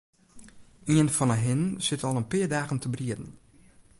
Ien 0.93 1.11
fan 1.15 1.33
'e 1.33 1.37
hinnen 1.45 1.71
sit 1.85 2.03
al 2.07 2.19
in 2.19 2.29
pear 2.31 2.49
dagen 2.55 2.79
te 2.81 2.89
brieden. 2.95 3.27